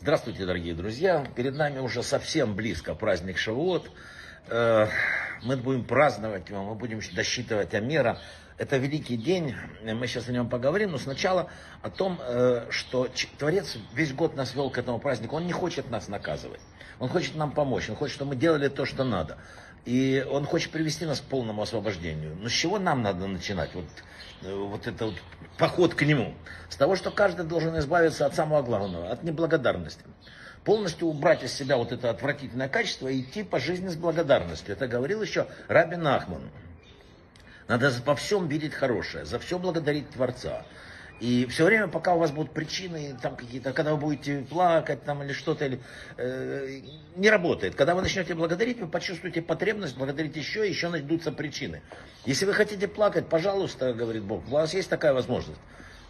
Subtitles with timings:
[0.00, 1.26] Здравствуйте, дорогие друзья.
[1.34, 3.90] Перед нами уже совсем близко праздник Шавуот.
[4.48, 4.88] Э,
[5.42, 8.18] мы будем праздновать его, мы будем досчитывать Амера.
[8.58, 13.08] Это великий день, мы сейчас о нем поговорим, но сначала о том, э, что
[13.38, 15.36] Творец весь год нас вел к этому празднику.
[15.36, 16.60] Он не хочет нас наказывать,
[17.00, 19.38] он хочет нам помочь, он хочет, чтобы мы делали то, что надо.
[19.84, 22.36] И он хочет привести нас к полному освобождению.
[22.36, 23.74] Но с чего нам надо начинать?
[23.74, 23.86] Вот,
[24.42, 25.14] э, вот это вот
[25.58, 26.34] поход к нему.
[26.68, 30.04] С того, что каждый должен избавиться от самого главного, от неблагодарности.
[30.64, 34.74] Полностью убрать из себя вот это отвратительное качество и идти по жизни с благодарностью.
[34.74, 36.50] Это говорил еще Рабин Ахман.
[37.68, 40.64] Надо во всем видеть хорошее, за все благодарить Творца.
[41.20, 45.22] И все время, пока у вас будут причины, там какие-то, когда вы будете плакать там
[45.22, 45.80] или что-то, или,
[46.16, 46.80] э,
[47.14, 47.76] не работает.
[47.76, 51.80] Когда вы начнете благодарить, вы почувствуете потребность благодарить еще, и еще найдутся причины.
[52.24, 55.60] Если вы хотите плакать, пожалуйста, говорит Бог, у вас есть такая возможность.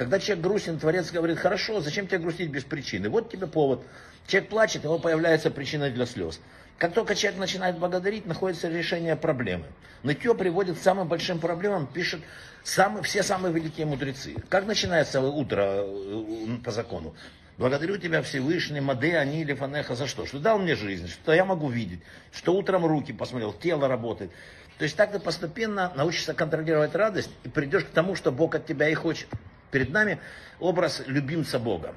[0.00, 3.10] Когда человек грустен, Творец говорит, хорошо, зачем тебе грустить без причины?
[3.10, 3.84] Вот тебе повод.
[4.26, 6.40] Человек плачет, у него появляется причина для слез.
[6.78, 9.66] Как только человек начинает благодарить, находится решение проблемы.
[10.02, 12.22] Нытье приводит к самым большим проблемам, пишет
[12.64, 14.36] самые, все самые великие мудрецы.
[14.48, 17.14] Как начинается утро э, по закону?
[17.58, 20.24] Благодарю тебя, Всевышний, Маде, Ани, Лефанеха, за что?
[20.24, 22.00] Что дал мне жизнь, что я могу видеть,
[22.32, 24.30] что утром руки посмотрел, тело работает.
[24.78, 28.64] То есть так ты постепенно научишься контролировать радость и придешь к тому, что Бог от
[28.64, 29.28] тебя и хочет.
[29.70, 30.18] Перед нами
[30.58, 31.94] образ любимца Бога,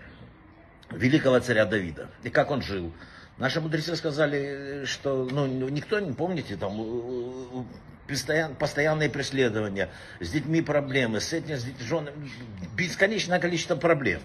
[0.92, 2.94] великого царя Давида, и как он жил.
[3.38, 7.68] Наши мудрецы сказали, что ну, никто не помните, там
[8.08, 12.30] постоян, постоянные преследования, с детьми проблемы, с этим, с женами,
[12.76, 14.22] бесконечное количество проблем.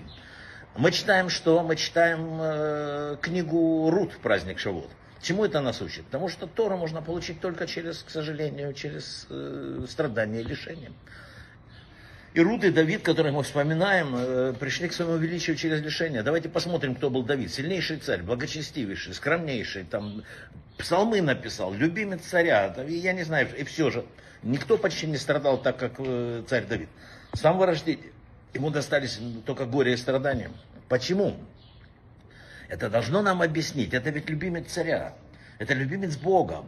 [0.77, 1.63] Мы читаем что?
[1.63, 4.91] Мы читаем э, книгу Рут «Праздник Шавот».
[5.21, 6.05] Чему это нас учит?
[6.05, 10.93] Потому что Тору можно получить только через, к сожалению, через э, страдания и лишения.
[12.35, 16.23] И Рут и Давид, которых мы вспоминаем, э, пришли к своему величию через лишение.
[16.23, 17.53] Давайте посмотрим, кто был Давид.
[17.53, 20.23] Сильнейший царь, благочестивейший, скромнейший, там,
[20.77, 24.05] псалмы написал, любимец царя, я не знаю, и все же.
[24.43, 26.89] Никто почти не страдал так, как э, царь Давид.
[27.33, 28.03] С самого рождения
[28.53, 30.51] ему достались только горе и страдания.
[30.89, 31.37] Почему?
[32.69, 33.95] Это должно нам объяснить.
[33.95, 35.15] Это ведь любимец царя.
[35.59, 36.65] Это любимец Бога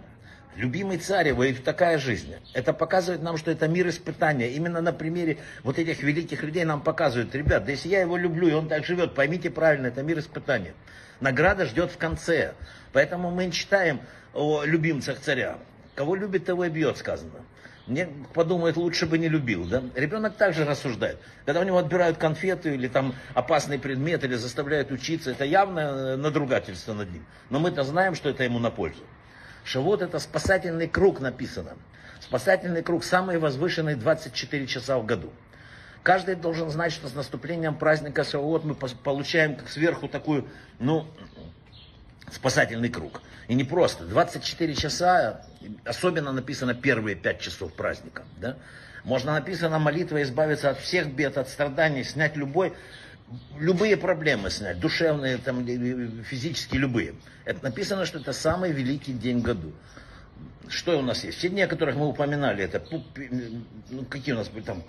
[0.56, 2.34] любимый царь его и такая жизнь.
[2.54, 4.50] Это показывает нам, что это мир испытания.
[4.50, 8.48] Именно на примере вот этих великих людей нам показывают, ребят, да если я его люблю,
[8.48, 10.74] и он так живет, поймите правильно, это мир испытания.
[11.20, 12.54] Награда ждет в конце.
[12.92, 14.00] Поэтому мы читаем
[14.34, 15.58] о любимцах царя.
[15.94, 17.44] Кого любит, того и бьет, сказано.
[17.86, 19.64] Мне подумает, лучше бы не любил.
[19.64, 19.82] Да?
[19.94, 21.18] Ребенок также рассуждает.
[21.44, 26.94] Когда у него отбирают конфеты или там опасный предмет, или заставляют учиться, это явное надругательство
[26.94, 27.26] над ним.
[27.50, 29.02] Но мы-то знаем, что это ему на пользу.
[29.64, 31.72] Шавот это спасательный круг написано.
[32.20, 35.32] Спасательный круг, самый возвышенный 24 часа в году.
[36.02, 40.48] Каждый должен знать, что с наступлением праздника Шавуот мы получаем сверху такую,
[40.78, 41.06] ну,
[42.30, 43.20] спасательный круг.
[43.48, 44.04] И не просто.
[44.04, 45.44] 24 часа,
[45.84, 48.22] особенно написано первые 5 часов праздника.
[48.38, 48.56] Да?
[49.04, 52.74] Можно написано молитва избавиться от всех бед, от страданий, снять любой
[53.58, 55.64] любые проблемы снять, душевные, там,
[56.24, 57.14] физические, любые.
[57.44, 59.72] Это написано, что это самый великий день в году.
[60.68, 61.38] Что у нас есть?
[61.38, 62.82] Все дни, о которых мы упоминали, это
[63.90, 64.84] ну, какие у нас были там,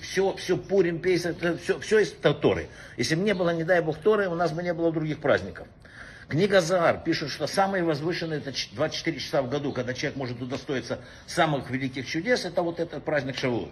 [0.00, 2.68] все, все Пурим, Пейс, это все, все из Торы.
[2.96, 5.68] Если бы не было, не дай Бог, Торы, у нас бы не было других праздников.
[6.28, 11.00] Книга Заар пишет, что самые возвышенные это 24 часа в году, когда человек может удостоиться
[11.26, 13.70] самых великих чудес, это вот этот праздник Шавуот.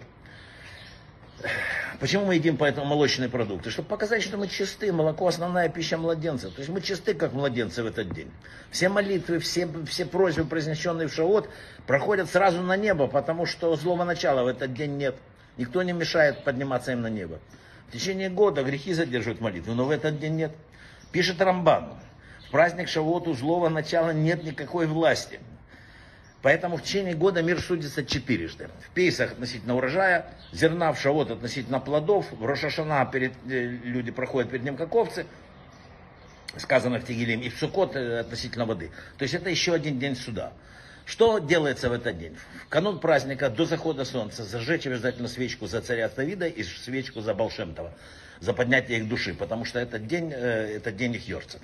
[1.99, 3.69] Почему мы едим поэтому молочные продукты?
[3.69, 4.91] Чтобы показать, что мы чисты.
[4.91, 6.53] Молоко основная пища младенцев.
[6.53, 8.31] То есть мы чисты, как младенцы в этот день.
[8.69, 11.49] Все молитвы, все, все просьбы, произнесенные в Шаот,
[11.87, 15.15] проходят сразу на небо, потому что злого начала в этот день нет.
[15.57, 17.39] Никто не мешает подниматься им на небо.
[17.87, 20.51] В течение года грехи задерживают молитву, но в этот день нет.
[21.11, 21.93] Пишет Рамбан.
[22.47, 25.39] В праздник Шавот у злого начала нет никакой власти.
[26.45, 28.69] Поэтому в течение года мир судится четырежды.
[28.87, 34.51] В Пейсах относительно урожая, зерна в Шавот относительно плодов, в Рошашана перед, э, люди проходят
[34.51, 35.25] перед ним как овцы,
[36.57, 38.91] сказано в Тегелим, и в Сукот э, относительно воды.
[39.17, 40.53] То есть это еще один день суда.
[41.07, 42.37] Что делается в этот день?
[42.67, 47.33] В канун праздника до захода солнца зажечь обязательно свечку за царя Давида и свечку за
[47.33, 47.91] Балшемтова,
[48.39, 51.63] за поднятие их души, потому что этот день, э, это день их Йорцет.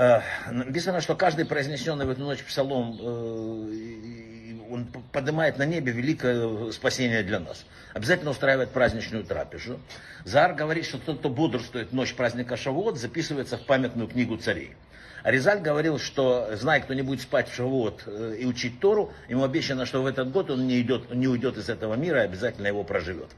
[0.00, 6.72] Э, написано, что каждый произнесенный в эту ночь псалом, э, он поднимает на небе великое
[6.72, 7.66] спасение для нас.
[7.92, 9.78] Обязательно устраивает праздничную трапезу.
[10.24, 14.74] Зар говорит, что тот, кто бодрствует ночь праздника Шавуот, записывается в памятную книгу царей.
[15.22, 19.44] Аризаль говорил, что, зная, кто не будет спать в Шавуот э, и учить Тору, ему
[19.44, 22.68] обещано, что в этот год он не, идет, не уйдет из этого мира и обязательно
[22.68, 23.28] его проживет.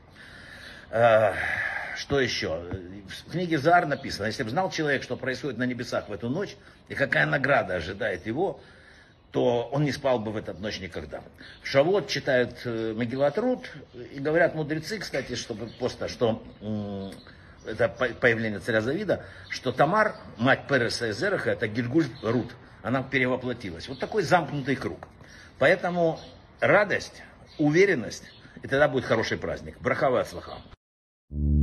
[1.96, 2.62] Что еще?
[3.26, 6.56] В книге Зар написано, если бы знал человек, что происходит на небесах в эту ночь,
[6.88, 8.60] и какая награда ожидает его,
[9.32, 11.22] то он не спал бы в эту ночь никогда.
[11.62, 13.70] Шавот читают э, Мегилат Рут,
[14.12, 16.42] и говорят мудрецы, кстати, чтобы просто, что
[17.64, 23.88] это появление царя Завида, что Тамар, мать Переса и Зераха, это Гильгуль Рут, она перевоплотилась.
[23.88, 25.08] Вот такой замкнутый круг.
[25.58, 26.20] Поэтому
[26.60, 27.22] радость,
[27.58, 28.24] уверенность,
[28.62, 29.80] и тогда будет хороший праздник.
[29.80, 30.28] Брахава от